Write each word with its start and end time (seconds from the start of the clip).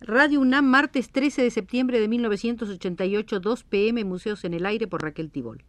Radio 0.00 0.40
UNAM, 0.40 0.66
martes 0.66 1.10
13 1.10 1.42
de 1.42 1.50
septiembre 1.50 1.98
de 2.00 2.06
1988, 2.06 3.40
2 3.40 3.64
pm, 3.64 4.04
Museos 4.04 4.44
en 4.44 4.52
el 4.52 4.66
Aire 4.66 4.86
por 4.86 5.02
Raquel 5.02 5.30
Tibol. 5.30 5.64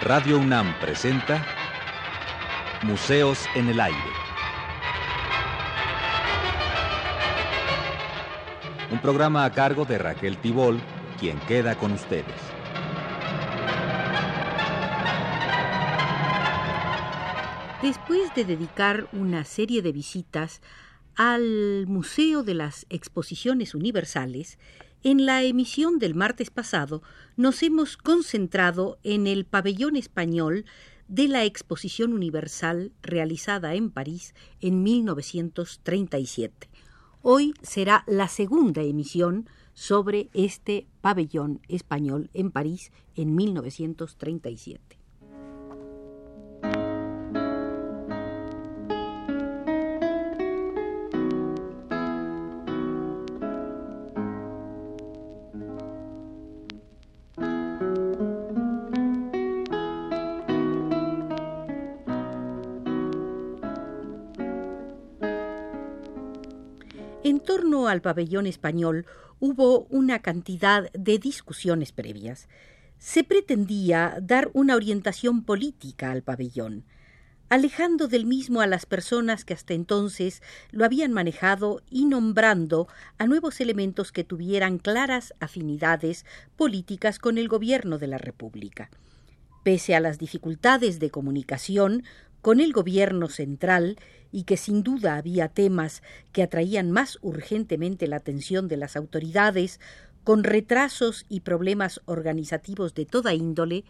Radio 0.00 0.38
UNAM 0.38 0.78
presenta 0.80 1.44
Museos 2.84 3.44
en 3.54 3.68
el 3.68 3.80
Aire. 3.80 3.98
Un 8.90 8.98
programa 9.00 9.44
a 9.44 9.52
cargo 9.52 9.84
de 9.84 9.98
Raquel 9.98 10.38
Tibol, 10.38 10.80
quien 11.16 11.38
queda 11.40 11.76
con 11.76 11.92
ustedes. 11.92 12.24
Después 17.82 18.34
de 18.34 18.44
dedicar 18.44 19.08
una 19.12 19.44
serie 19.44 19.82
de 19.82 19.92
visitas 19.92 20.60
al 21.14 21.86
Museo 21.86 22.42
de 22.42 22.54
las 22.54 22.86
Exposiciones 22.90 23.74
Universales, 23.74 24.58
en 25.02 25.24
la 25.24 25.42
emisión 25.44 25.98
del 25.98 26.14
martes 26.14 26.50
pasado 26.50 27.02
nos 27.36 27.62
hemos 27.62 27.96
concentrado 27.96 28.98
en 29.04 29.26
el 29.26 29.44
pabellón 29.44 29.94
español 29.96 30.64
de 31.08 31.28
la 31.28 31.44
Exposición 31.44 32.12
Universal 32.12 32.92
realizada 33.02 33.74
en 33.74 33.90
París 33.90 34.34
en 34.60 34.82
1937. 34.82 36.68
Hoy 37.28 37.54
será 37.60 38.04
la 38.06 38.28
segunda 38.28 38.82
emisión 38.82 39.48
sobre 39.74 40.30
este 40.32 40.86
pabellón 41.00 41.60
español 41.66 42.30
en 42.34 42.52
París 42.52 42.92
en 43.16 43.34
1937. 43.34 44.95
Al 67.84 68.00
pabellón 68.00 68.46
español 68.46 69.06
hubo 69.38 69.80
una 69.90 70.20
cantidad 70.20 70.90
de 70.92 71.18
discusiones 71.18 71.92
previas. 71.92 72.48
Se 72.98 73.22
pretendía 73.24 74.18
dar 74.22 74.50
una 74.54 74.74
orientación 74.74 75.44
política 75.44 76.10
al 76.10 76.22
pabellón, 76.22 76.84
alejando 77.48 78.08
del 78.08 78.26
mismo 78.26 78.60
a 78.60 78.66
las 78.66 78.86
personas 78.86 79.44
que 79.44 79.54
hasta 79.54 79.74
entonces 79.74 80.42
lo 80.70 80.84
habían 80.84 81.12
manejado 81.12 81.82
y 81.90 82.06
nombrando 82.06 82.88
a 83.18 83.26
nuevos 83.26 83.60
elementos 83.60 84.10
que 84.10 84.24
tuvieran 84.24 84.78
claras 84.78 85.34
afinidades 85.38 86.24
políticas 86.56 87.18
con 87.18 87.38
el 87.38 87.48
gobierno 87.48 87.98
de 87.98 88.06
la 88.06 88.18
República. 88.18 88.90
Pese 89.62 89.94
a 89.94 90.00
las 90.00 90.18
dificultades 90.18 90.98
de 90.98 91.10
comunicación 91.10 92.04
con 92.40 92.60
el 92.60 92.72
gobierno 92.72 93.28
central 93.28 93.98
y 94.36 94.42
que 94.42 94.58
sin 94.58 94.82
duda 94.82 95.16
había 95.16 95.48
temas 95.48 96.02
que 96.32 96.42
atraían 96.42 96.90
más 96.90 97.18
urgentemente 97.22 98.06
la 98.06 98.16
atención 98.16 98.68
de 98.68 98.76
las 98.76 98.94
autoridades, 98.94 99.80
con 100.24 100.44
retrasos 100.44 101.24
y 101.30 101.40
problemas 101.40 102.02
organizativos 102.04 102.92
de 102.92 103.06
toda 103.06 103.32
índole, 103.32 103.86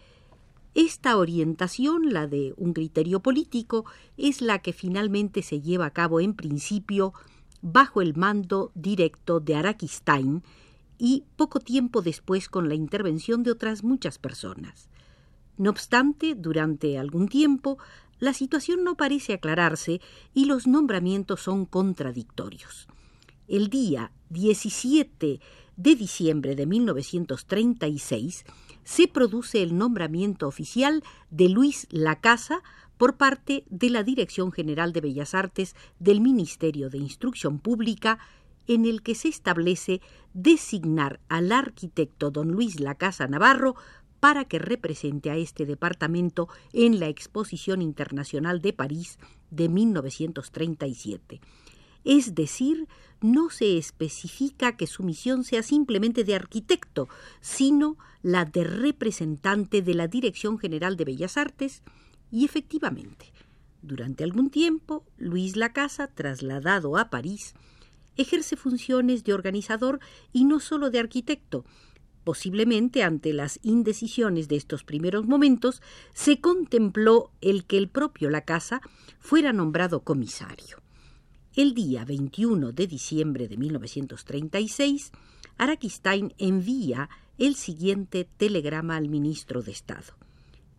esta 0.73 1.17
orientación, 1.17 2.13
la 2.13 2.27
de 2.27 2.53
un 2.55 2.71
criterio 2.71 3.19
político, 3.19 3.83
es 4.15 4.39
la 4.39 4.59
que 4.59 4.71
finalmente 4.71 5.41
se 5.41 5.59
lleva 5.59 5.87
a 5.87 5.91
cabo 5.91 6.21
en 6.21 6.33
principio 6.33 7.11
bajo 7.61 8.01
el 8.01 8.15
mando 8.15 8.71
directo 8.73 9.41
de 9.41 9.55
Araquistain 9.55 10.43
y 10.97 11.25
poco 11.35 11.59
tiempo 11.59 12.01
después 12.01 12.47
con 12.47 12.69
la 12.69 12.75
intervención 12.75 13.43
de 13.43 13.51
otras 13.51 13.83
muchas 13.83 14.17
personas. 14.17 14.87
No 15.57 15.71
obstante, 15.71 16.35
durante 16.35 16.99
algún 16.99 17.27
tiempo 17.27 17.79
la 18.19 18.33
situación 18.33 18.83
no 18.83 18.95
parece 18.95 19.33
aclararse 19.33 20.01
y 20.33 20.45
los 20.45 20.67
nombramientos 20.67 21.41
son 21.41 21.65
contradictorios. 21.65 22.87
El 23.47 23.69
día 23.69 24.11
17 24.29 25.39
de 25.77 25.95
diciembre 25.95 26.55
de 26.55 26.65
1936 26.65 28.45
se 28.83 29.07
produce 29.07 29.61
el 29.61 29.77
nombramiento 29.77 30.47
oficial 30.47 31.03
de 31.29 31.49
Luis 31.49 31.87
Lacasa 31.91 32.63
por 32.97 33.15
parte 33.17 33.63
de 33.69 33.89
la 33.89 34.03
Dirección 34.03 34.51
General 34.51 34.91
de 34.91 35.01
Bellas 35.01 35.35
Artes 35.35 35.75
del 35.99 36.19
Ministerio 36.19 36.89
de 36.89 36.97
Instrucción 36.97 37.59
Pública, 37.59 38.17
en 38.65 38.85
el 38.85 39.01
que 39.01 39.15
se 39.15 39.29
establece 39.29 40.01
designar 40.33 41.19
al 41.29 41.51
arquitecto 41.51 42.31
don 42.31 42.51
Luis 42.51 42.79
Lacasa 42.79 43.27
Navarro 43.27 43.75
para 44.19 44.45
que 44.45 44.59
represente 44.59 45.29
a 45.29 45.37
este 45.37 45.65
departamento 45.65 46.47
en 46.73 46.99
la 46.99 47.07
Exposición 47.07 47.81
Internacional 47.81 48.61
de 48.61 48.73
París 48.73 49.19
de 49.51 49.69
1937. 49.69 51.41
Es 52.03 52.35
decir, 52.35 52.87
no 53.21 53.49
se 53.49 53.77
especifica 53.77 54.77
que 54.77 54.87
su 54.87 55.03
misión 55.03 55.43
sea 55.43 55.63
simplemente 55.63 56.23
de 56.23 56.35
arquitecto, 56.35 57.09
sino 57.41 57.97
la 58.21 58.45
de 58.45 58.63
representante 58.63 59.81
de 59.81 59.93
la 59.93 60.07
Dirección 60.07 60.57
General 60.57 60.97
de 60.97 61.05
Bellas 61.05 61.37
Artes, 61.37 61.83
y 62.31 62.45
efectivamente, 62.45 63.31
durante 63.81 64.23
algún 64.23 64.49
tiempo, 64.49 65.05
Luis 65.17 65.55
Lacasa, 65.55 66.07
trasladado 66.07 66.97
a 66.97 67.09
París, 67.09 67.53
ejerce 68.17 68.55
funciones 68.55 69.23
de 69.23 69.33
organizador 69.33 69.99
y 70.33 70.45
no 70.45 70.59
solo 70.59 70.89
de 70.89 70.99
arquitecto, 70.99 71.65
Posiblemente 72.27 73.03
ante 73.03 73.31
las 73.31 73.57
indecisiones 73.63 74.49
de 74.49 74.57
estos 74.57 74.83
primeros 74.83 75.25
momentos 75.25 75.81
se 76.13 76.41
contempló 76.41 77.31
el 77.39 77.63
que 77.63 77.77
el 77.77 77.87
propio 77.87 78.29
La 78.29 78.41
Casa 78.41 78.81
fuera 79.17 79.53
nombrado 79.53 80.01
comisario. 80.01 80.81
El 81.55 81.73
día 81.73 82.03
21 82.03 82.73
de 82.73 82.85
diciembre 82.85 83.47
de 83.47 83.55
1936, 83.55 85.13
Araquistain 85.57 86.33
envía 86.37 87.09
el 87.37 87.55
siguiente 87.55 88.27
telegrama 88.35 88.97
al 88.97 89.07
ministro 89.07 89.61
de 89.61 89.71
Estado 89.71 90.26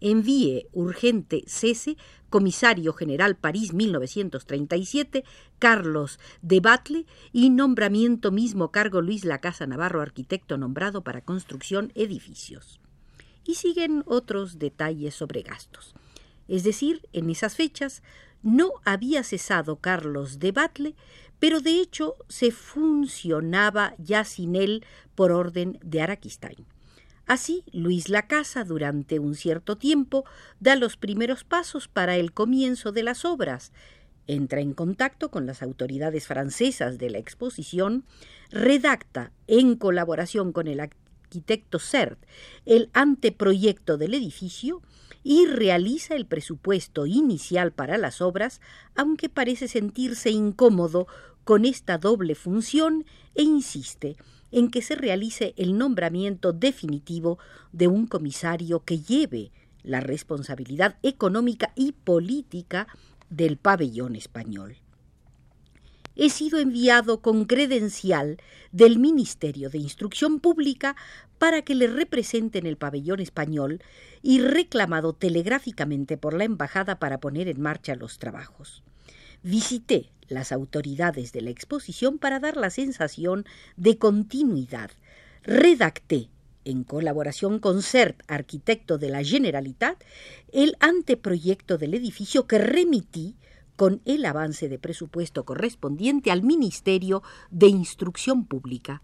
envíe 0.00 0.66
urgente 0.72 1.44
cese 1.46 1.96
comisario 2.30 2.92
general 2.92 3.36
París 3.36 3.72
1937 3.72 5.24
Carlos 5.58 6.18
de 6.42 6.60
Batle 6.60 7.06
y 7.32 7.50
nombramiento 7.50 8.30
mismo 8.30 8.70
cargo 8.70 9.00
Luis 9.00 9.24
Lacasa 9.24 9.66
Navarro 9.66 10.02
arquitecto 10.02 10.58
nombrado 10.58 11.02
para 11.02 11.22
construcción 11.22 11.92
edificios. 11.94 12.80
Y 13.44 13.54
siguen 13.54 14.02
otros 14.06 14.58
detalles 14.58 15.14
sobre 15.14 15.42
gastos. 15.42 15.94
Es 16.48 16.64
decir, 16.64 17.08
en 17.12 17.30
esas 17.30 17.56
fechas 17.56 18.02
no 18.42 18.72
había 18.84 19.22
cesado 19.22 19.76
Carlos 19.76 20.38
de 20.38 20.52
Batle, 20.52 20.94
pero 21.38 21.60
de 21.60 21.80
hecho 21.80 22.16
se 22.28 22.50
funcionaba 22.50 23.94
ya 23.98 24.24
sin 24.24 24.56
él 24.56 24.84
por 25.14 25.32
orden 25.32 25.78
de 25.82 26.02
Araquistain. 26.02 26.66
Así, 27.28 27.62
Luis 27.72 28.08
Lacasa, 28.08 28.64
durante 28.64 29.18
un 29.18 29.34
cierto 29.34 29.76
tiempo, 29.76 30.24
da 30.60 30.76
los 30.76 30.96
primeros 30.96 31.44
pasos 31.44 31.86
para 31.86 32.16
el 32.16 32.32
comienzo 32.32 32.90
de 32.90 33.02
las 33.02 33.26
obras, 33.26 33.70
entra 34.26 34.62
en 34.62 34.72
contacto 34.72 35.30
con 35.30 35.44
las 35.44 35.62
autoridades 35.62 36.26
francesas 36.26 36.96
de 36.96 37.10
la 37.10 37.18
exposición, 37.18 38.06
redacta, 38.50 39.30
en 39.46 39.76
colaboración 39.76 40.52
con 40.52 40.68
el 40.68 40.80
arquitecto 40.80 41.78
Cert, 41.78 42.18
el 42.64 42.88
anteproyecto 42.94 43.98
del 43.98 44.14
edificio 44.14 44.80
y 45.22 45.44
realiza 45.44 46.14
el 46.14 46.24
presupuesto 46.24 47.04
inicial 47.04 47.72
para 47.72 47.98
las 47.98 48.22
obras, 48.22 48.62
aunque 48.94 49.28
parece 49.28 49.68
sentirse 49.68 50.30
incómodo 50.30 51.06
con 51.44 51.66
esta 51.66 51.98
doble 51.98 52.34
función 52.34 53.04
e 53.34 53.42
insiste 53.42 54.16
en 54.50 54.70
que 54.70 54.82
se 54.82 54.94
realice 54.94 55.54
el 55.56 55.76
nombramiento 55.76 56.52
definitivo 56.52 57.38
de 57.72 57.88
un 57.88 58.06
comisario 58.06 58.84
que 58.84 59.00
lleve 59.00 59.50
la 59.82 60.00
responsabilidad 60.00 60.96
económica 61.02 61.72
y 61.74 61.92
política 61.92 62.88
del 63.30 63.56
pabellón 63.56 64.16
español. 64.16 64.76
He 66.16 66.30
sido 66.30 66.58
enviado 66.58 67.20
con 67.20 67.44
credencial 67.44 68.38
del 68.72 68.98
Ministerio 68.98 69.70
de 69.70 69.78
Instrucción 69.78 70.40
Pública 70.40 70.96
para 71.38 71.62
que 71.62 71.76
le 71.76 71.86
represente 71.86 72.58
en 72.58 72.66
el 72.66 72.76
pabellón 72.76 73.20
español 73.20 73.80
y 74.20 74.40
reclamado 74.40 75.12
telegráficamente 75.12 76.16
por 76.16 76.34
la 76.34 76.42
Embajada 76.42 76.98
para 76.98 77.20
poner 77.20 77.46
en 77.46 77.60
marcha 77.60 77.94
los 77.94 78.18
trabajos. 78.18 78.82
Visité 79.42 80.10
las 80.28 80.52
autoridades 80.52 81.32
de 81.32 81.40
la 81.40 81.50
exposición 81.50 82.18
para 82.18 82.40
dar 82.40 82.56
la 82.56 82.70
sensación 82.70 83.44
de 83.76 83.98
continuidad. 83.98 84.90
Redacté 85.42 86.28
en 86.64 86.84
colaboración 86.84 87.60
con 87.60 87.82
CERT, 87.82 88.20
arquitecto 88.28 88.98
de 88.98 89.08
la 89.08 89.24
Generalitat, 89.24 90.02
el 90.52 90.76
anteproyecto 90.80 91.78
del 91.78 91.94
edificio 91.94 92.46
que 92.46 92.58
remití 92.58 93.36
con 93.76 94.02
el 94.04 94.24
avance 94.26 94.68
de 94.68 94.78
presupuesto 94.78 95.44
correspondiente 95.44 96.30
al 96.30 96.42
Ministerio 96.42 97.22
de 97.50 97.68
Instrucción 97.68 98.44
Pública, 98.44 99.00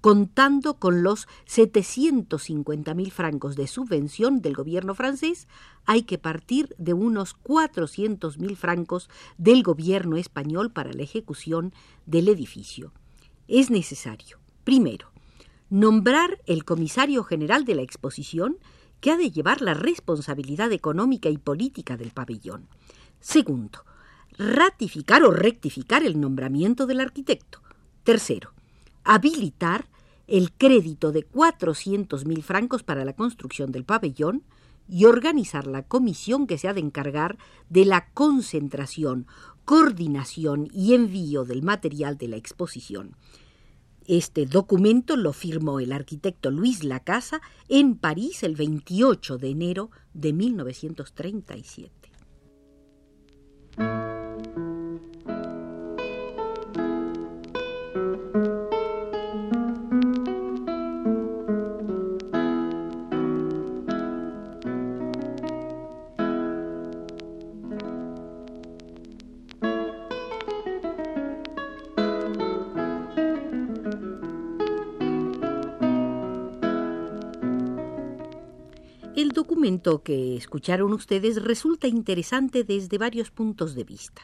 contando 0.00 0.78
con 0.78 1.02
los 1.02 1.28
750.000 1.46 3.10
francos 3.10 3.56
de 3.56 3.66
subvención 3.66 4.40
del 4.40 4.54
gobierno 4.54 4.94
francés, 4.94 5.46
hay 5.84 6.02
que 6.02 6.18
partir 6.18 6.74
de 6.78 6.94
unos 6.94 7.36
400.000 7.36 8.56
francos 8.56 9.10
del 9.38 9.62
gobierno 9.62 10.16
español 10.16 10.72
para 10.72 10.92
la 10.92 11.02
ejecución 11.02 11.74
del 12.06 12.28
edificio. 12.28 12.92
Es 13.48 13.70
necesario, 13.70 14.38
primero, 14.64 15.10
nombrar 15.68 16.40
el 16.46 16.64
comisario 16.64 17.24
general 17.24 17.64
de 17.64 17.74
la 17.74 17.82
exposición 17.82 18.58
que 19.00 19.10
ha 19.10 19.16
de 19.16 19.30
llevar 19.30 19.62
la 19.62 19.74
responsabilidad 19.74 20.72
económica 20.72 21.28
y 21.28 21.38
política 21.38 21.96
del 21.96 22.10
pabellón. 22.10 22.68
Segundo, 23.20 23.84
ratificar 24.36 25.22
o 25.24 25.30
rectificar 25.30 26.04
el 26.04 26.20
nombramiento 26.20 26.86
del 26.86 27.00
arquitecto. 27.00 27.62
Tercero, 28.04 28.52
habilitar 29.04 29.89
el 30.30 30.52
crédito 30.52 31.10
de 31.10 31.28
400.000 31.28 32.42
francos 32.42 32.84
para 32.84 33.04
la 33.04 33.14
construcción 33.14 33.72
del 33.72 33.84
pabellón 33.84 34.44
y 34.88 35.04
organizar 35.04 35.66
la 35.66 35.82
comisión 35.82 36.46
que 36.46 36.56
se 36.56 36.68
ha 36.68 36.72
de 36.72 36.80
encargar 36.80 37.36
de 37.68 37.84
la 37.84 38.08
concentración, 38.12 39.26
coordinación 39.64 40.68
y 40.72 40.94
envío 40.94 41.44
del 41.44 41.62
material 41.62 42.16
de 42.16 42.28
la 42.28 42.36
exposición. 42.36 43.16
Este 44.06 44.46
documento 44.46 45.16
lo 45.16 45.32
firmó 45.32 45.80
el 45.80 45.92
arquitecto 45.92 46.52
Luis 46.52 46.84
Lacasa 46.84 47.40
en 47.68 47.96
París 47.96 48.44
el 48.44 48.54
28 48.54 49.36
de 49.36 49.50
enero 49.50 49.90
de 50.14 50.32
1937. 50.32 52.10
Que 79.60 80.38
escucharon 80.38 80.94
ustedes 80.94 81.42
resulta 81.42 81.86
interesante 81.86 82.64
desde 82.64 82.96
varios 82.96 83.30
puntos 83.30 83.74
de 83.74 83.84
vista. 83.84 84.22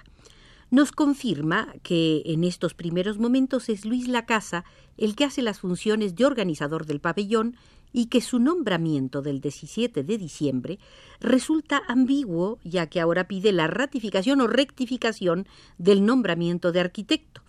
Nos 0.71 0.93
confirma 0.93 1.75
que 1.83 2.23
en 2.25 2.43
estos 2.43 2.73
primeros 2.73 3.19
momentos 3.19 3.69
es 3.69 3.85
Luis 3.85 4.09
Lacasa 4.09 4.65
el 4.97 5.15
que 5.15 5.25
hace 5.25 5.43
las 5.43 5.61
funciones 5.61 6.15
de 6.15 6.25
organizador 6.25 6.87
del 6.87 7.01
pabellón 7.01 7.55
y 7.93 8.07
que 8.07 8.23
su 8.23 8.39
nombramiento 8.39 9.21
del 9.21 9.43
17 9.43 10.05
de 10.05 10.17
diciembre 10.17 10.79
resulta 11.21 11.83
ambiguo 11.87 12.59
ya 12.65 12.87
que 12.87 13.03
ahora 13.03 13.29
pide 13.29 13.53
la 13.53 13.67
ratificación 13.67 14.41
o 14.41 14.47
rectificación 14.47 15.47
del 15.77 16.07
nombramiento 16.07 16.73
de 16.73 16.81
arquitecto. 16.81 17.43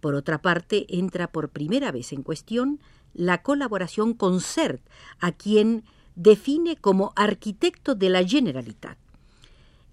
Por 0.00 0.14
otra 0.14 0.42
parte, 0.42 0.84
entra 0.90 1.32
por 1.32 1.48
primera 1.48 1.90
vez 1.90 2.12
en 2.12 2.22
cuestión 2.22 2.80
la 3.14 3.42
colaboración 3.42 4.12
con 4.12 4.42
CERT, 4.42 4.82
a 5.20 5.32
quien 5.32 5.84
define 6.18 6.74
como 6.74 7.12
arquitecto 7.14 7.94
de 7.94 8.10
la 8.10 8.24
Generalitat. 8.24 8.98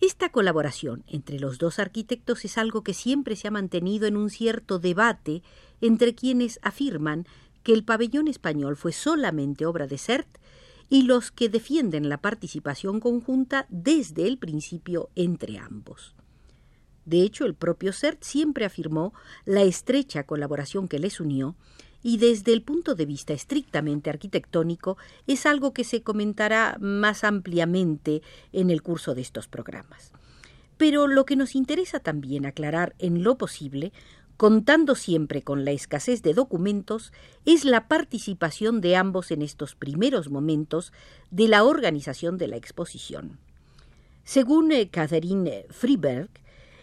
Esta 0.01 0.29
colaboración 0.29 1.03
entre 1.07 1.39
los 1.39 1.59
dos 1.59 1.77
arquitectos 1.77 2.43
es 2.45 2.57
algo 2.57 2.83
que 2.83 2.95
siempre 2.95 3.35
se 3.35 3.47
ha 3.47 3.51
mantenido 3.51 4.07
en 4.07 4.17
un 4.17 4.31
cierto 4.31 4.79
debate 4.79 5.43
entre 5.81 6.15
quienes 6.15 6.59
afirman 6.63 7.27
que 7.61 7.73
el 7.73 7.83
pabellón 7.83 8.27
español 8.27 8.75
fue 8.75 8.91
solamente 8.91 9.67
obra 9.67 9.85
de 9.85 9.99
CERT 9.99 10.27
y 10.89 11.03
los 11.03 11.29
que 11.29 11.47
defienden 11.47 12.09
la 12.09 12.17
participación 12.17 12.99
conjunta 12.99 13.67
desde 13.69 14.27
el 14.27 14.39
principio 14.39 15.09
entre 15.15 15.59
ambos. 15.59 16.15
De 17.05 17.21
hecho, 17.21 17.45
el 17.45 17.53
propio 17.53 17.93
CERT 17.93 18.23
siempre 18.23 18.65
afirmó 18.65 19.13
la 19.45 19.61
estrecha 19.61 20.23
colaboración 20.23 20.87
que 20.87 20.97
les 20.97 21.19
unió 21.19 21.55
y 22.05 22.17
desde 22.17 22.53
el 22.53 22.61
punto 22.61 22.93
de 22.93 23.07
vista 23.07 23.33
estrictamente 23.33 24.11
arquitectónico 24.11 24.95
es 25.25 25.47
algo 25.47 25.73
que 25.73 25.83
se 25.83 26.03
comentará 26.03 26.77
más 26.79 27.23
ampliamente 27.23 28.21
en 28.53 28.69
el 28.69 28.83
curso 28.83 29.15
de 29.15 29.21
estos 29.21 29.47
programas. 29.47 30.11
Pero 30.77 31.07
lo 31.07 31.25
que 31.25 31.35
nos 31.35 31.55
interesa 31.55 31.99
también 31.99 32.45
aclarar 32.45 32.93
en 32.99 33.23
lo 33.23 33.39
posible, 33.39 33.91
contando 34.37 34.93
siempre 34.93 35.41
con 35.41 35.65
la 35.65 35.71
escasez 35.71 36.21
de 36.21 36.35
documentos, 36.35 37.11
es 37.43 37.65
la 37.65 37.87
participación 37.87 38.81
de 38.81 38.97
ambos 38.97 39.31
en 39.31 39.41
estos 39.41 39.73
primeros 39.73 40.29
momentos 40.29 40.93
de 41.31 41.47
la 41.47 41.63
organización 41.63 42.37
de 42.37 42.49
la 42.49 42.57
exposición. 42.57 43.39
Según 44.23 44.71
eh, 44.71 44.89
Catherine 44.89 45.65
Freeberg, 45.71 46.29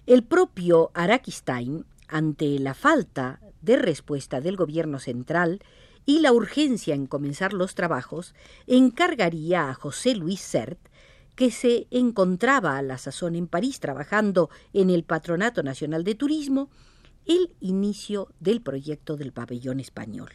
el 0.07 0.25
propio 0.25 0.91
Araquistain, 0.95 1.85
ante 2.09 2.59
la 2.59 2.75
falta 2.75 3.39
de 3.63 3.77
respuesta 3.77 4.41
del 4.41 4.57
gobierno 4.57 4.99
central 4.99 5.61
y 6.05 6.21
la 6.21 6.33
urgencia 6.33 6.95
en 6.95 7.07
comenzar 7.07 7.53
los 7.53 7.75
trabajos, 7.75 8.35
encargaría 8.67 9.71
a 9.71 9.75
José 9.75 10.15
Luis 10.15 10.41
Sert, 10.41 10.79
que 11.35 11.51
se 11.51 11.87
encontraba 11.91 12.77
a 12.77 12.83
la 12.83 12.99
sazón 12.99 13.37
en 13.37 13.47
París 13.47 13.81
trabajando 13.81 14.51
en 14.73 14.91
el 14.91 15.05
Patronato 15.05 15.63
Nacional 15.63 16.05
de 16.05 16.15
Turismo, 16.15 16.71
el 17.25 17.55
inicio 17.61 18.29
del 18.41 18.61
proyecto 18.61 19.17
del 19.17 19.33
pabellón 19.33 19.81
español. 19.81 20.31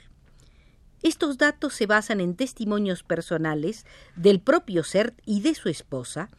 Estos 1.03 1.37
datos 1.37 1.73
se 1.73 1.85
basan 1.85 2.21
en 2.21 2.35
testimonios 2.35 3.03
personales 3.03 3.85
del 4.15 4.39
propio 4.39 4.83
Sert 4.83 5.19
y 5.25 5.41
de 5.41 5.53
su 5.53 5.69
esposa, 5.69 6.29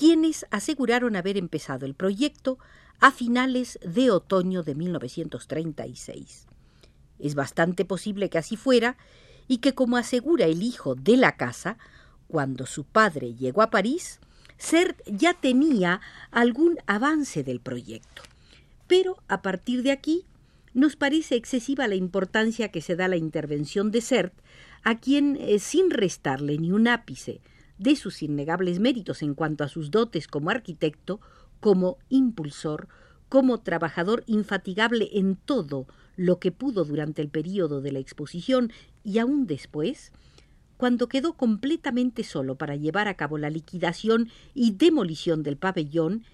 quienes 0.00 0.46
aseguraron 0.50 1.14
haber 1.14 1.36
empezado 1.36 1.84
el 1.84 1.92
proyecto 1.92 2.58
a 3.00 3.10
finales 3.10 3.78
de 3.82 4.10
otoño 4.10 4.62
de 4.62 4.74
1936. 4.74 6.46
Es 7.18 7.34
bastante 7.34 7.84
posible 7.84 8.30
que 8.30 8.38
así 8.38 8.56
fuera 8.56 8.96
y 9.46 9.58
que, 9.58 9.74
como 9.74 9.98
asegura 9.98 10.46
el 10.46 10.62
hijo 10.62 10.94
de 10.94 11.18
la 11.18 11.36
casa, 11.36 11.76
cuando 12.28 12.64
su 12.64 12.84
padre 12.84 13.34
llegó 13.34 13.60
a 13.60 13.68
París, 13.68 14.20
Sert 14.56 14.98
ya 15.04 15.34
tenía 15.34 16.00
algún 16.30 16.78
avance 16.86 17.44
del 17.44 17.60
proyecto. 17.60 18.22
Pero 18.86 19.18
a 19.28 19.42
partir 19.42 19.82
de 19.82 19.90
aquí 19.90 20.24
nos 20.72 20.96
parece 20.96 21.34
excesiva 21.34 21.88
la 21.88 21.96
importancia 21.96 22.70
que 22.70 22.80
se 22.80 22.96
da 22.96 23.04
a 23.04 23.08
la 23.08 23.18
intervención 23.18 23.90
de 23.90 24.00
Sert, 24.00 24.32
a 24.82 24.98
quien, 24.98 25.36
eh, 25.38 25.58
sin 25.58 25.90
restarle 25.90 26.56
ni 26.56 26.72
un 26.72 26.88
ápice 26.88 27.42
de 27.80 27.96
sus 27.96 28.22
innegables 28.22 28.78
méritos 28.78 29.22
en 29.22 29.34
cuanto 29.34 29.64
a 29.64 29.68
sus 29.68 29.90
dotes 29.90 30.28
como 30.28 30.50
arquitecto, 30.50 31.18
como 31.60 31.96
impulsor, 32.10 32.88
como 33.30 33.60
trabajador 33.60 34.22
infatigable 34.26 35.08
en 35.14 35.34
todo 35.34 35.86
lo 36.14 36.38
que 36.38 36.52
pudo 36.52 36.84
durante 36.84 37.22
el 37.22 37.30
período 37.30 37.80
de 37.80 37.92
la 37.92 37.98
exposición 37.98 38.70
y 39.02 39.18
aún 39.18 39.46
después, 39.46 40.12
cuando 40.76 41.08
quedó 41.08 41.32
completamente 41.32 42.22
solo 42.22 42.56
para 42.56 42.76
llevar 42.76 43.08
a 43.08 43.14
cabo 43.14 43.38
la 43.38 43.48
liquidación 43.48 44.28
y 44.52 44.72
demolición 44.72 45.42
del 45.42 45.56
pabellón, 45.56 46.24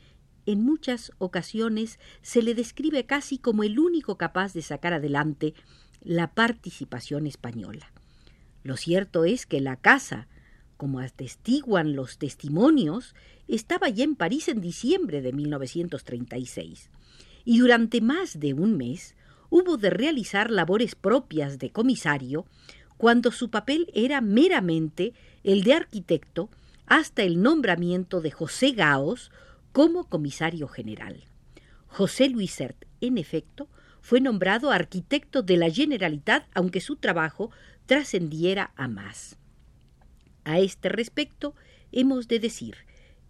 en 0.47 0.65
muchas 0.65 1.13
ocasiones 1.19 2.01
se 2.23 2.43
le 2.43 2.55
describe 2.55 3.07
casi 3.07 3.39
como 3.39 3.63
el 3.63 3.79
único 3.79 4.19
capaz 4.19 4.53
de 4.53 4.63
sacar 4.63 4.93
adelante 4.93 5.55
la 6.03 6.35
participación 6.35 7.29
española. 7.29 7.93
Lo 8.65 8.77
cierto 8.77 9.25
es 9.25 9.47
que 9.47 9.61
la 9.61 9.77
casa, 9.77 10.27
como 10.77 11.01
atestiguan 11.01 11.97
los 11.97 12.19
testimonios, 12.19 13.15
estaba 13.49 13.89
ya 13.89 14.05
en 14.05 14.17
París 14.17 14.49
en 14.49 14.61
diciembre 14.61 15.23
de 15.23 15.33
1936, 15.33 16.91
y 17.45 17.59
durante 17.59 18.01
más 18.01 18.41
de 18.41 18.55
un 18.55 18.77
mes 18.77 19.15
hubo 19.51 19.77
de 19.77 19.91
realizar 19.91 20.51
labores 20.51 20.95
propias 20.95 21.59
de 21.59 21.71
comisario, 21.71 22.47
cuando 22.97 23.31
su 23.31 23.51
papel 23.51 23.91
era 23.95 24.21
meramente 24.21 25.13
el 25.45 25.63
de 25.63 25.75
arquitecto 25.75 26.51
hasta 26.87 27.23
el 27.23 27.43
nombramiento 27.43 28.21
de 28.21 28.31
José 28.31 28.73
Gaos 28.73 29.31
como 29.73 30.09
comisario 30.09 30.69
general. 30.69 31.25
José 31.87 32.29
Luisert, 32.29 32.85
en 33.01 33.19
efecto, 33.19 33.69
fue 34.01 34.21
nombrado 34.21 34.71
arquitecto 34.71 35.43
de 35.43 35.57
la 35.57 35.71
Generalitat, 35.71 36.47
aunque 36.55 36.81
su 36.81 36.97
trabajo 36.97 37.51
trascendiera 37.87 38.73
a 38.77 38.89
más. 38.89 39.37
A 40.47 40.61
este 40.61 40.89
respecto, 40.89 41.57
hemos 41.91 42.29
de 42.29 42.39
decir 42.39 42.77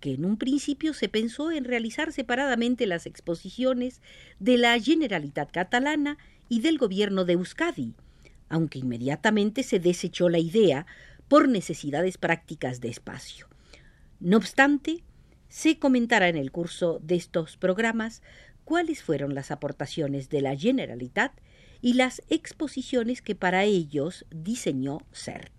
que 0.00 0.12
en 0.12 0.26
un 0.26 0.37
principio 0.37 0.92
se 0.92 1.08
pensó 1.08 1.50
en 1.50 1.64
realizar 1.64 2.12
separadamente 2.12 2.87
las 2.87 3.06
exposiciones 3.06 4.02
de 4.38 4.58
la 4.58 4.78
Generalitat 4.78 5.50
catalana 5.50 6.18
y 6.50 6.61
del 6.61 6.76
gobierno 6.76 7.25
de 7.25 7.32
Euskadi, 7.32 7.94
aunque 8.50 8.80
inmediatamente 8.80 9.62
se 9.62 9.80
desechó 9.80 10.28
la 10.28 10.38
idea 10.38 10.85
por 11.26 11.49
necesidades 11.49 12.18
prácticas 12.18 12.82
de 12.82 12.90
espacio. 12.90 13.49
No 14.20 14.37
obstante, 14.37 15.02
se 15.49 15.78
comentará 15.78 16.28
en 16.28 16.37
el 16.37 16.52
curso 16.52 17.00
de 17.02 17.14
estos 17.14 17.56
programas 17.56 18.20
cuáles 18.66 19.02
fueron 19.02 19.35
las 19.35 19.50
aportaciones 19.50 20.28
de 20.28 20.42
la 20.42 20.54
Generalitat 20.54 21.32
y 21.80 21.94
las 21.94 22.20
exposiciones 22.28 23.23
que 23.23 23.35
para 23.35 23.64
ellos 23.64 24.26
diseñó 24.30 24.99
CERT. 25.14 25.55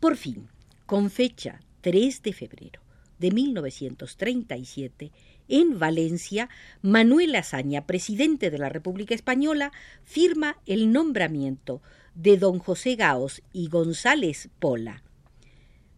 Por 0.00 0.16
fin, 0.16 0.48
con 0.86 1.10
fecha 1.10 1.60
3 1.80 2.22
de 2.22 2.32
febrero 2.32 2.80
de 3.18 3.32
1937, 3.32 5.10
en 5.48 5.78
Valencia, 5.80 6.48
Manuel 6.82 7.34
Azaña, 7.34 7.84
presidente 7.84 8.50
de 8.50 8.58
la 8.58 8.68
República 8.68 9.14
Española, 9.14 9.72
firma 10.04 10.56
el 10.66 10.92
nombramiento 10.92 11.82
de 12.14 12.36
don 12.36 12.60
José 12.60 12.94
Gaos 12.94 13.42
y 13.52 13.68
González 13.68 14.50
Pola. 14.60 15.02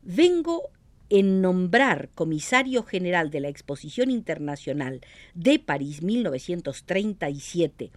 Vengo 0.02 0.70
en 1.10 1.42
nombrar 1.42 2.08
comisario 2.14 2.84
general 2.84 3.30
de 3.30 3.40
la 3.40 3.48
Exposición 3.48 4.10
Internacional 4.10 5.02
de 5.34 5.58
París 5.58 6.02
1937, 6.02 7.90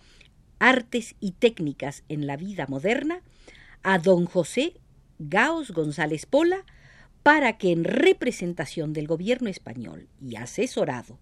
Artes 0.60 1.16
y 1.22 1.32
Técnicas 1.32 2.04
en 2.10 2.28
la 2.28 2.36
Vida 2.36 2.66
Moderna, 2.68 3.22
a 3.84 4.00
don 4.00 4.26
José 4.26 4.74
Gaos 5.20 5.72
González 5.72 6.26
Pola, 6.26 6.66
para 7.24 7.58
que 7.58 7.72
en 7.72 7.84
representación 7.84 8.94
del 8.94 9.08
gobierno 9.08 9.50
español 9.50 10.08
y 10.22 10.36
asesorado 10.36 11.18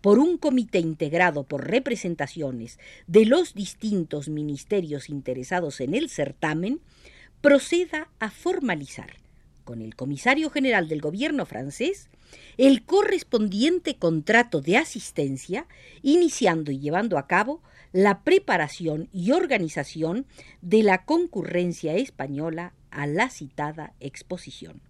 por 0.00 0.18
un 0.18 0.36
comité 0.36 0.78
integrado 0.78 1.44
por 1.44 1.68
representaciones 1.68 2.78
de 3.06 3.26
los 3.26 3.54
distintos 3.54 4.28
ministerios 4.28 5.08
interesados 5.08 5.80
en 5.80 5.94
el 5.94 6.08
certamen, 6.08 6.80
proceda 7.40 8.08
a 8.18 8.30
formalizar 8.30 9.16
con 9.64 9.80
el 9.80 9.94
comisario 9.94 10.50
general 10.50 10.88
del 10.88 11.00
gobierno 11.00 11.46
francés 11.46 12.08
el 12.56 12.84
correspondiente 12.84 13.96
contrato 13.96 14.60
de 14.60 14.76
asistencia, 14.76 15.66
iniciando 16.02 16.72
y 16.72 16.78
llevando 16.78 17.18
a 17.18 17.26
cabo 17.26 17.62
la 17.92 18.22
preparación 18.22 19.08
y 19.12 19.32
organización 19.32 20.26
de 20.62 20.82
la 20.82 21.04
concurrencia 21.04 21.94
española 21.94 22.72
a 22.92 23.06
la 23.06 23.30
citada 23.30 23.94
exposición. 23.98 24.82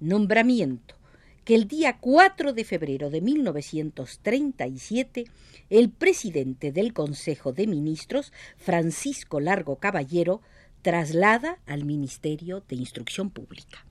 Nombramiento 0.00 0.96
que 1.44 1.54
el 1.54 1.68
día 1.68 1.98
4 2.00 2.52
de 2.52 2.64
febrero 2.64 3.10
de 3.10 3.20
1937 3.20 5.26
el 5.70 5.90
presidente 5.90 6.72
del 6.72 6.92
Consejo 6.92 7.52
de 7.52 7.66
Ministros, 7.66 8.32
Francisco 8.56 9.40
Largo 9.40 9.76
Caballero, 9.76 10.40
traslada 10.82 11.58
al 11.66 11.84
Ministerio 11.84 12.62
de 12.68 12.76
Instrucción 12.76 13.30
Pública. 13.30 13.86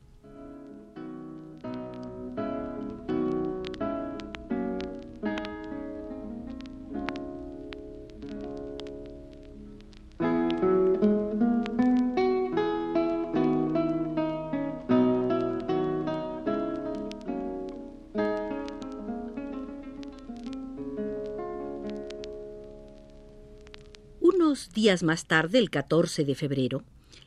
Días 24.73 25.03
más 25.03 25.25
tarde, 25.25 25.57
el 25.57 25.69
14 25.69 26.25
de 26.25 26.35
febrero, 26.35 26.83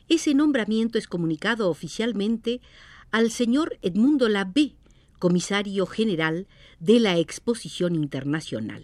ese 0.09 0.33
nombramiento 0.33 0.97
es 0.97 1.07
comunicado 1.07 1.69
oficialmente 1.69 2.61
al 3.11 3.31
señor 3.31 3.77
Edmundo 3.81 4.29
Labé, 4.29 4.75
comisario 5.19 5.85
general 5.85 6.47
de 6.79 6.99
la 6.99 7.17
Exposición 7.17 7.95
Internacional. 7.95 8.83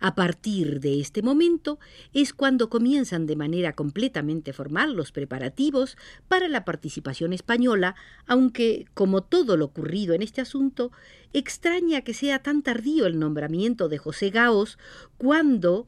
A 0.00 0.14
partir 0.14 0.80
de 0.80 1.00
este 1.00 1.22
momento 1.22 1.78
es 2.14 2.32
cuando 2.32 2.70
comienzan 2.70 3.26
de 3.26 3.34
manera 3.34 3.72
completamente 3.72 4.52
formal 4.52 4.94
los 4.94 5.10
preparativos 5.10 5.96
para 6.28 6.48
la 6.48 6.64
participación 6.64 7.32
española, 7.32 7.96
aunque, 8.26 8.86
como 8.94 9.22
todo 9.22 9.56
lo 9.56 9.64
ocurrido 9.66 10.14
en 10.14 10.22
este 10.22 10.40
asunto, 10.40 10.92
extraña 11.32 12.02
que 12.02 12.14
sea 12.14 12.38
tan 12.38 12.62
tardío 12.62 13.06
el 13.06 13.18
nombramiento 13.18 13.88
de 13.88 13.98
José 13.98 14.30
Gaos 14.30 14.78
cuando 15.18 15.86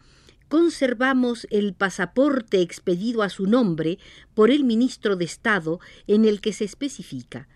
conservamos 0.50 1.47
el 1.50 1.73
pasaporte 1.73 2.61
expedido 2.61 3.23
a 3.23 3.30
su 3.30 3.47
nombre 3.47 3.99
por 4.35 4.50
el 4.50 4.64
ministro 4.64 5.16
de 5.16 5.25
Estado 5.25 5.80
en 6.07 6.26
el 6.26 6.42
que 6.42 6.52
se 6.52 6.64
especifica 6.64 7.49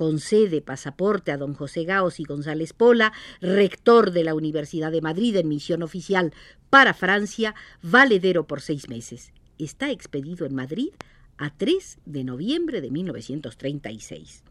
concede 0.00 0.62
pasaporte 0.62 1.30
a 1.30 1.36
don 1.36 1.52
José 1.52 1.84
Gaos 1.84 2.20
y 2.20 2.24
González 2.24 2.72
Pola, 2.72 3.12
rector 3.42 4.12
de 4.12 4.24
la 4.24 4.34
Universidad 4.34 4.90
de 4.90 5.02
Madrid 5.02 5.36
en 5.36 5.46
misión 5.46 5.82
oficial 5.82 6.32
para 6.70 6.94
Francia, 6.94 7.54
valedero 7.82 8.46
por 8.46 8.62
seis 8.62 8.88
meses. 8.88 9.30
Está 9.58 9.90
expedido 9.90 10.46
en 10.46 10.54
Madrid 10.54 10.88
a 11.36 11.50
3 11.54 11.98
de 12.06 12.24
noviembre 12.24 12.80
de 12.80 12.90
1936. 12.90 14.42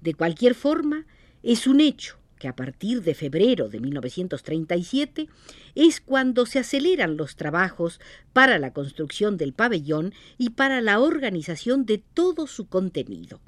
De 0.00 0.14
cualquier 0.14 0.54
forma, 0.54 1.04
es 1.42 1.66
un 1.66 1.80
hecho 1.80 2.16
que 2.38 2.48
a 2.48 2.56
partir 2.56 3.02
de 3.02 3.14
febrero 3.14 3.68
de 3.68 3.80
1937 3.80 5.28
es 5.74 6.00
cuando 6.00 6.46
se 6.46 6.58
aceleran 6.58 7.16
los 7.16 7.36
trabajos 7.36 8.00
para 8.32 8.58
la 8.58 8.72
construcción 8.72 9.36
del 9.36 9.52
pabellón 9.52 10.12
y 10.38 10.50
para 10.50 10.80
la 10.80 11.00
organización 11.00 11.86
de 11.86 11.98
todo 11.98 12.46
su 12.46 12.68
contenido. 12.68 13.40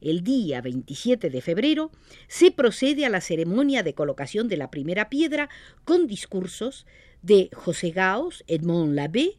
El 0.00 0.22
día 0.22 0.60
27 0.60 1.28
de 1.28 1.40
febrero 1.40 1.90
se 2.28 2.52
procede 2.52 3.04
a 3.04 3.10
la 3.10 3.20
ceremonia 3.20 3.82
de 3.82 3.94
colocación 3.94 4.46
de 4.46 4.56
la 4.56 4.70
primera 4.70 5.08
piedra 5.08 5.48
con 5.84 6.06
discursos 6.06 6.86
de 7.22 7.50
José 7.52 7.90
Gaos, 7.90 8.44
Edmond 8.46 8.94
Labbé 8.94 9.38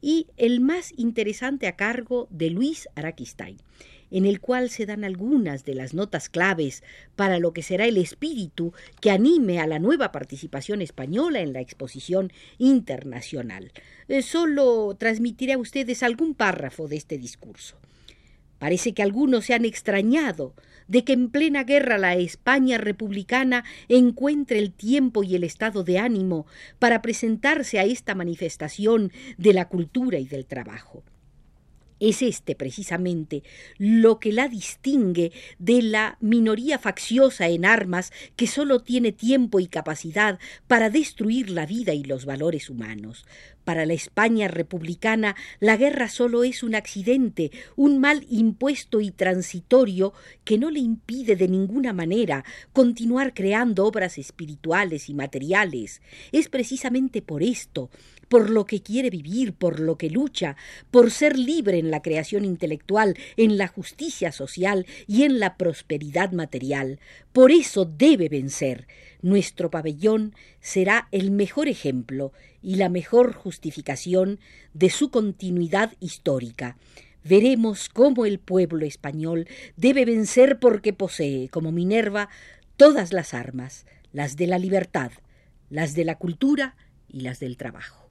y 0.00 0.26
el 0.36 0.60
más 0.60 0.92
interesante 0.96 1.68
a 1.68 1.76
cargo 1.76 2.26
de 2.30 2.50
Luis 2.50 2.88
Araquistain 2.96 3.58
en 4.10 4.26
el 4.26 4.40
cual 4.40 4.70
se 4.70 4.86
dan 4.86 5.04
algunas 5.04 5.64
de 5.64 5.74
las 5.74 5.94
notas 5.94 6.28
claves 6.28 6.82
para 7.16 7.38
lo 7.38 7.52
que 7.52 7.62
será 7.62 7.86
el 7.86 7.96
espíritu 7.96 8.72
que 9.00 9.10
anime 9.10 9.60
a 9.60 9.66
la 9.66 9.78
nueva 9.78 10.12
participación 10.12 10.82
española 10.82 11.40
en 11.40 11.52
la 11.52 11.60
exposición 11.60 12.32
internacional. 12.58 13.72
Eh, 14.08 14.22
solo 14.22 14.96
transmitiré 14.98 15.54
a 15.54 15.58
ustedes 15.58 16.02
algún 16.02 16.34
párrafo 16.34 16.88
de 16.88 16.96
este 16.96 17.18
discurso. 17.18 17.76
Parece 18.58 18.92
que 18.92 19.02
algunos 19.02 19.46
se 19.46 19.54
han 19.54 19.64
extrañado 19.64 20.54
de 20.86 21.04
que 21.04 21.14
en 21.14 21.30
plena 21.30 21.64
guerra 21.64 21.96
la 21.96 22.14
España 22.16 22.76
republicana 22.76 23.64
encuentre 23.88 24.58
el 24.58 24.72
tiempo 24.72 25.22
y 25.22 25.34
el 25.34 25.44
estado 25.44 25.82
de 25.82 25.98
ánimo 25.98 26.46
para 26.78 27.00
presentarse 27.00 27.78
a 27.78 27.84
esta 27.84 28.14
manifestación 28.14 29.12
de 29.38 29.54
la 29.54 29.68
cultura 29.68 30.18
y 30.18 30.26
del 30.26 30.44
trabajo. 30.44 31.04
Es 32.00 32.22
este 32.22 32.54
precisamente 32.54 33.42
lo 33.76 34.18
que 34.18 34.32
la 34.32 34.48
distingue 34.48 35.32
de 35.58 35.82
la 35.82 36.16
minoría 36.20 36.78
facciosa 36.78 37.48
en 37.48 37.66
armas 37.66 38.10
que 38.36 38.46
sólo 38.46 38.80
tiene 38.80 39.12
tiempo 39.12 39.60
y 39.60 39.66
capacidad 39.66 40.38
para 40.66 40.88
destruir 40.88 41.50
la 41.50 41.66
vida 41.66 41.92
y 41.92 42.02
los 42.02 42.24
valores 42.24 42.70
humanos. 42.70 43.26
Para 43.64 43.84
la 43.84 43.92
España 43.92 44.48
republicana 44.48 45.36
la 45.60 45.76
guerra 45.76 46.08
solo 46.08 46.42
es 46.42 46.62
un 46.62 46.74
accidente, 46.74 47.50
un 47.76 47.98
mal 47.98 48.26
impuesto 48.30 49.02
y 49.02 49.10
transitorio 49.10 50.14
que 50.44 50.56
no 50.56 50.70
le 50.70 50.80
impide 50.80 51.36
de 51.36 51.48
ninguna 51.48 51.92
manera 51.92 52.46
continuar 52.72 53.34
creando 53.34 53.84
obras 53.84 54.16
espirituales 54.16 55.10
y 55.10 55.14
materiales. 55.14 56.00
Es 56.32 56.48
precisamente 56.48 57.20
por 57.20 57.42
esto 57.42 57.90
por 58.30 58.48
lo 58.48 58.64
que 58.64 58.80
quiere 58.80 59.10
vivir, 59.10 59.52
por 59.54 59.80
lo 59.80 59.98
que 59.98 60.08
lucha, 60.08 60.56
por 60.92 61.10
ser 61.10 61.36
libre 61.36 61.80
en 61.80 61.90
la 61.90 62.00
creación 62.00 62.44
intelectual, 62.44 63.18
en 63.36 63.58
la 63.58 63.66
justicia 63.66 64.30
social 64.30 64.86
y 65.08 65.24
en 65.24 65.40
la 65.40 65.56
prosperidad 65.56 66.30
material. 66.30 67.00
Por 67.32 67.50
eso 67.50 67.84
debe 67.84 68.28
vencer. 68.28 68.86
Nuestro 69.20 69.68
pabellón 69.68 70.32
será 70.60 71.08
el 71.10 71.32
mejor 71.32 71.66
ejemplo 71.66 72.32
y 72.62 72.76
la 72.76 72.88
mejor 72.88 73.32
justificación 73.32 74.38
de 74.74 74.90
su 74.90 75.10
continuidad 75.10 75.92
histórica 75.98 76.76
veremos 77.24 77.88
cómo 77.88 78.24
el 78.24 78.38
pueblo 78.38 78.86
español 78.86 79.46
debe 79.76 80.06
vencer 80.06 80.58
porque 80.58 80.94
posee, 80.94 81.50
como 81.50 81.70
Minerva, 81.70 82.30
todas 82.78 83.12
las 83.12 83.34
armas, 83.34 83.84
las 84.12 84.36
de 84.36 84.46
la 84.46 84.58
libertad, 84.58 85.10
las 85.68 85.94
de 85.94 86.06
la 86.06 86.14
cultura 86.14 86.76
y 87.08 87.20
las 87.20 87.38
del 87.40 87.58
trabajo. 87.58 88.09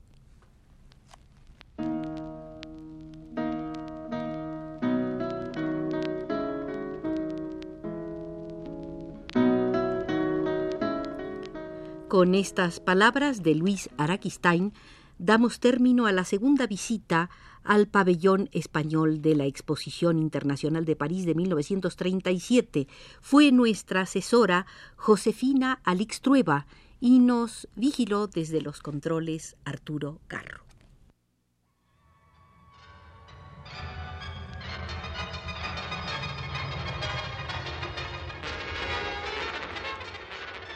Con 12.10 12.34
estas 12.34 12.80
palabras 12.80 13.44
de 13.44 13.54
Luis 13.54 13.88
Araquistain 13.98 14.74
damos 15.20 15.60
término 15.60 16.08
a 16.08 16.12
la 16.12 16.24
segunda 16.24 16.66
visita 16.66 17.30
al 17.64 17.88
pabellón 17.88 18.50
español 18.52 19.22
de 19.22 19.36
la 19.36 19.46
Exposición 19.46 20.18
Internacional 20.18 20.86
de 20.86 20.96
París 20.96 21.28
de 21.28 21.36
1937. 21.36 22.88
Fue 23.22 23.52
nuestra 23.52 24.02
asesora 24.02 24.66
Josefina 24.96 25.82
Alixtrueva 25.84 26.66
y 27.00 27.20
nos 27.20 27.68
vigiló 27.76 28.26
desde 28.26 28.60
los 28.60 28.82
controles 28.82 29.56
Arturo 29.64 30.20
Carro. 30.28 30.69